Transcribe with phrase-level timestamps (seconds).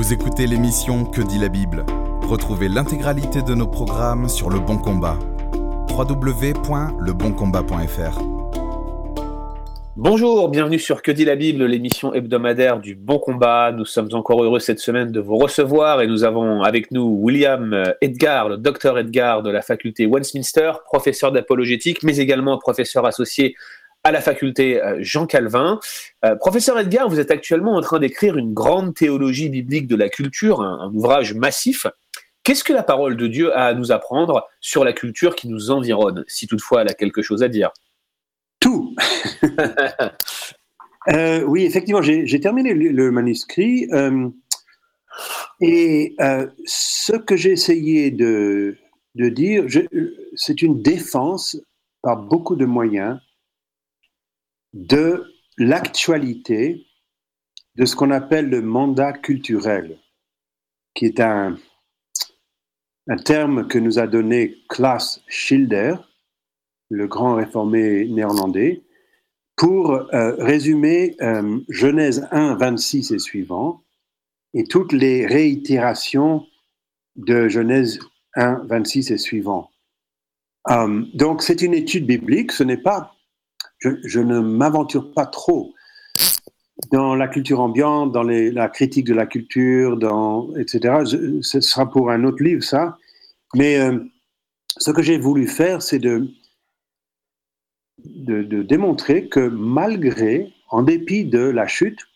[0.00, 1.84] Vous écoutez l'émission Que dit la Bible
[2.22, 5.18] Retrouvez l'intégralité de nos programmes sur Le Bon Combat.
[5.90, 8.18] www.leboncombat.fr
[9.96, 13.72] Bonjour, bienvenue sur Que dit la Bible, l'émission hebdomadaire du Bon Combat.
[13.72, 17.92] Nous sommes encore heureux cette semaine de vous recevoir et nous avons avec nous William
[18.00, 23.54] Edgar, le docteur Edgar de la faculté Westminster, professeur d'apologétique, mais également professeur associé
[24.04, 25.78] à la faculté euh, Jean Calvin.
[26.24, 30.08] Euh, professeur Edgar, vous êtes actuellement en train d'écrire une grande théologie biblique de la
[30.08, 31.86] culture, un, ouvrage massif.
[32.42, 35.70] Qu'est-ce que la parole de Dieu a à nous apprendre sur la culture qui nous
[35.70, 37.70] environne, si toutefois elle a quelque chose à dire?
[38.60, 38.94] Tout
[41.08, 43.88] euh, Oui, effectivement, j'ai terminé le, manuscrit.
[45.60, 46.16] et
[46.64, 48.78] ce que j'ai essayé de,
[49.16, 49.66] de dire,
[50.34, 51.58] c'est une défense
[52.02, 53.18] par beaucoup de moyens
[54.72, 55.24] de
[55.58, 56.86] l'actualité
[57.76, 59.98] de ce qu'on appelle le mandat culturel,
[60.94, 61.56] qui est un,
[63.08, 65.94] un terme que nous a donné Klaas Schilder,
[66.90, 68.82] le grand réformé néerlandais,
[69.56, 73.84] pour euh, résumer euh, Genèse 1, 26 et suivant,
[74.54, 76.46] et toutes les réitérations
[77.16, 78.00] de Genèse
[78.34, 79.70] 1, 26 et suivant.
[80.70, 83.14] Euh, donc c'est une étude biblique, ce n'est pas
[83.80, 85.74] je, ne m'aventure pas trop
[86.92, 91.04] dans la culture ambiante, dans la critique de la culture, dans, etc.
[91.42, 92.96] ce sera pour un autre livre, ça.
[93.54, 93.98] Mais euh,
[94.78, 96.30] ce que j'ai voulu faire, c'est de,
[98.04, 102.06] de, démontrer que malgré, en dépit de la chute,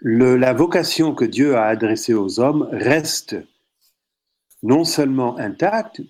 [0.00, 3.36] la vocation que Dieu a adressée aux hommes reste
[4.62, 6.02] non seulement intacte,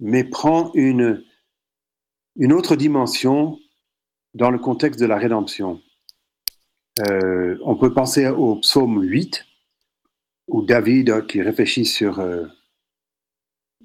[0.00, 1.22] mais prend une,
[2.38, 3.58] une autre dimension
[4.34, 5.82] dans le contexte de la rédemption.
[7.00, 9.44] Euh, on peut penser au psaume 8,
[10.46, 12.46] où David, qui réfléchit sur euh,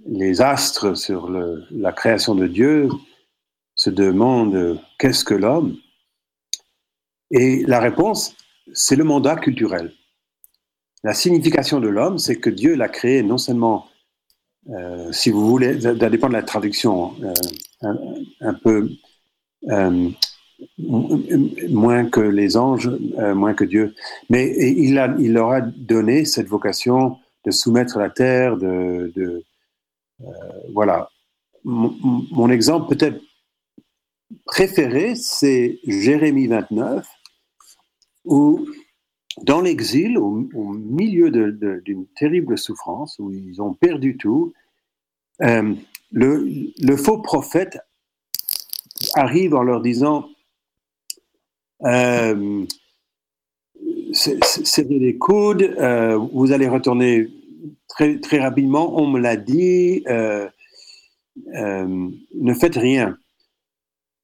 [0.05, 2.89] les astres, sur la création de Dieu,
[3.75, 5.75] se demande qu'est-ce que l'homme?
[7.31, 8.35] Et la réponse,
[8.73, 9.91] c'est le mandat culturel.
[11.03, 13.87] La signification de l'homme, c'est que Dieu l'a créé non seulement
[14.69, 17.13] euh, si vous voulez, ça dépend de la traduction,
[17.83, 17.93] euh,
[18.41, 18.89] un, peu
[19.69, 20.09] euh,
[20.77, 22.89] moins que les anges,
[23.35, 23.93] moins que Dieu.
[24.29, 29.43] Mais il, a, il leur a donné cette vocation de soumettre la terre, de, de
[30.73, 31.09] voilà.
[31.65, 33.21] Mon, exemple peut-être
[34.45, 37.07] préféré, c'est Jérémie 29,
[38.25, 38.65] où
[39.41, 44.53] dans l'exil, au, milieu d'une terrible souffrance, où ils ont perdu tout,
[45.41, 45.73] euh,
[46.13, 47.79] le, faux prophète
[49.15, 50.29] arrive en leur disant
[51.83, 52.65] euh,
[54.13, 57.27] serrez les coudes, euh, vous allez retourner
[57.87, 60.47] très, très rapidement, on me l'a dit, euh,
[61.45, 63.17] ne faites rien.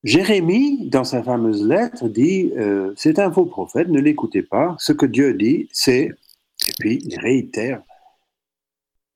[0.04, 4.76] Jérémie, dans sa fameuse lettre, dit euh, C'est un faux prophète, ne l'écoutez pas.
[4.80, 6.04] Ce que Dieu dit, c'est,
[6.68, 7.82] et puis il réitère,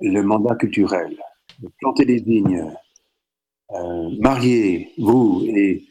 [0.02, 1.18] le mandat culturel.
[1.80, 2.74] Planter des vignes,
[3.72, 5.86] euh, mariez-vous et,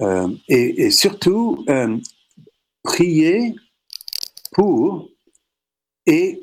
[0.00, 1.96] euh, et, surtout euh,
[2.82, 3.54] priez
[4.52, 5.08] pour
[6.06, 6.40] et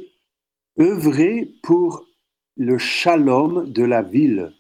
[0.79, 2.05] œuvrer pour
[2.57, 4.53] le shalom de la ville.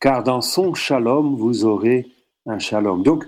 [0.00, 2.06] Car dans son shalom, vous aurez
[2.46, 3.02] un shalom.
[3.02, 3.24] Donc,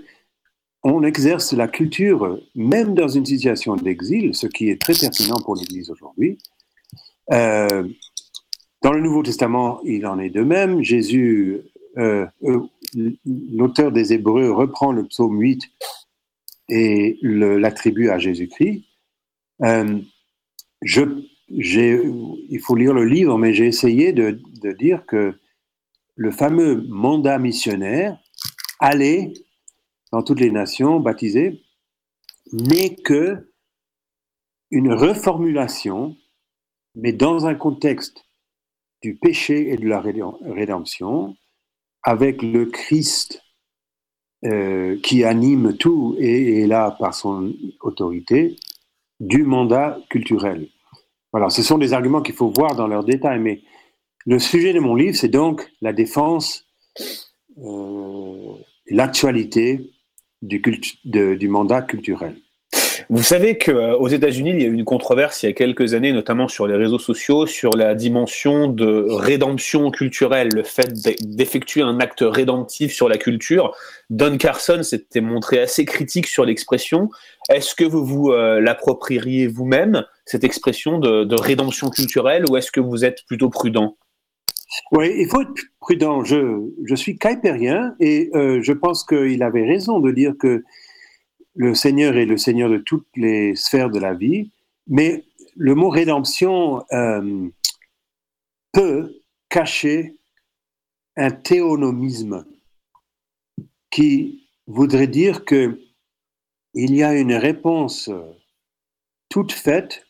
[0.83, 5.55] on exerce la culture même dans une situation d'exil, ce qui est très pertinent pour
[5.55, 6.37] l'Église aujourd'hui.
[7.31, 7.87] Euh,
[8.81, 10.81] dans le Nouveau Testament, il en est de même.
[10.83, 11.61] Jésus,
[11.97, 12.61] euh, euh,
[13.25, 15.63] l'auteur des Hébreux, reprend le psaume 8
[16.69, 18.85] et l'attribue à Jésus-Christ.
[20.81, 21.01] je,
[21.49, 25.33] il faut lire le livre, mais j'ai essayé de, de dire que
[26.15, 28.19] le fameux mandat missionnaire,
[28.79, 29.33] aller
[30.11, 31.61] dans toutes les nations baptisées
[32.51, 33.51] n'est que
[34.71, 36.15] une reformulation,
[36.95, 38.25] mais dans un contexte
[39.01, 41.35] du péché et de la rédemption,
[42.03, 43.41] avec le Christ
[44.45, 48.55] euh, qui anime tout et est là par son autorité,
[49.19, 50.69] du mandat culturel.
[51.31, 53.61] Voilà, ce sont des arguments qu'il faut voir dans leur détail, mais
[54.25, 56.65] le sujet de mon livre, c'est donc la défense
[57.57, 58.53] euh,
[58.87, 59.91] l'actualité
[60.41, 60.61] du,
[61.03, 62.37] du mandat culturel.
[63.11, 66.13] Vous savez qu'aux États-Unis, il y a eu une controverse il y a quelques années,
[66.13, 71.99] notamment sur les réseaux sociaux, sur la dimension de rédemption culturelle, le fait d'effectuer un
[71.99, 73.75] acte rédemptif sur la culture.
[74.11, 77.09] Don Carson s'était montré assez critique sur l'expression.
[77.49, 82.79] Est-ce que vous vous euh, l'approprieriez vous-même cette expression de, rédemption culturelle ou est-ce que
[82.79, 83.97] vous êtes plutôt prudent?
[84.91, 86.23] Oui, il faut être prudent.
[86.23, 90.63] Je, je suis caipérien et euh, je pense qu'il avait raison de dire que
[91.59, 94.49] le Seigneur est le Seigneur de toutes les sphères de la vie,
[94.87, 95.25] mais
[95.57, 97.49] le mot rédemption euh,
[98.71, 100.15] peut cacher
[101.17, 102.45] un théonomisme
[103.91, 105.81] qui voudrait dire que
[106.75, 108.09] il y a une réponse
[109.27, 110.07] toute faite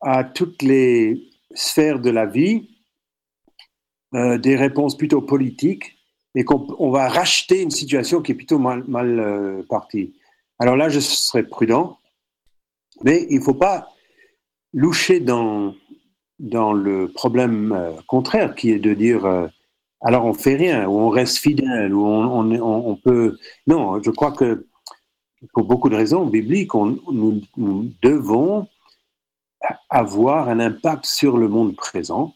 [0.00, 2.70] à toutes les sphères de la vie,
[4.14, 5.93] euh, des réponses plutôt politiques,
[6.34, 10.14] et qu'on va racheter une situation qui est plutôt mal, euh, partie.
[10.58, 11.98] Alors là, je serais prudent,
[13.02, 13.88] mais il ne faut pas
[14.72, 15.74] loucher dans,
[16.38, 19.50] dans le problème euh, contraire, qui est de dire
[20.04, 23.38] alors on fait rien, ou on reste fidèle, ou on, peut.
[23.66, 24.66] Non, je crois que
[25.54, 27.40] pour beaucoup de raisons bibliques, nous,
[28.02, 28.68] devons
[29.88, 32.34] avoir un impact sur le monde présent.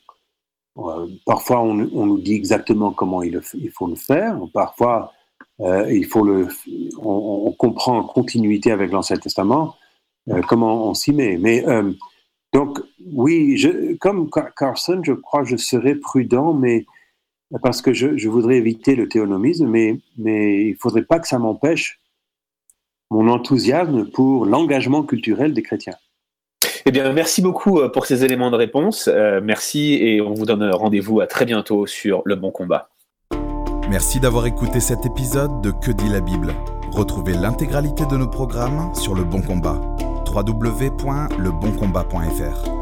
[0.79, 3.41] Euh, parfois, on, nous dit exactement comment il,
[3.73, 4.39] faut le faire.
[4.53, 5.13] Parfois,
[5.61, 6.49] euh, il faut le,
[6.99, 9.77] on, comprend en continuité avec l'Ancien Testament
[10.29, 11.37] euh, comment on s'y met.
[11.37, 11.65] Mais
[12.53, 12.81] donc,
[13.13, 13.61] oui,
[14.01, 16.87] comme Carson, je crois que je serais prudent, mais
[17.63, 21.39] parce que je, voudrais éviter le théonomisme, mais, mais il ne faudrait pas que ça
[21.39, 22.01] m'empêche
[23.11, 25.97] mon enthousiasme pour l'engagement culturel des chrétiens.
[26.89, 29.11] Eh bien, merci beaucoup euh, pour ces éléments de réponse.
[29.13, 32.89] Euh, merci et on vous donne rendez-vous à très bientôt sur Le Bon Combat.
[33.91, 36.55] Merci d'avoir écouté cet épisode de Que dit la Bible.
[36.91, 39.79] Retrouvez l'intégralité de nos programmes sur Le Bon Combat.
[40.35, 42.78] www.leboncombat.fr